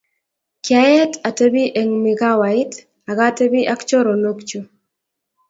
kiaet 0.65 1.13
atebii 1.29 1.73
Eng' 1.79 1.97
mikawait 2.03 2.71
akatebii 3.11 3.69
ak 3.73 3.81
choronk 3.89 4.39
chu 4.49 4.59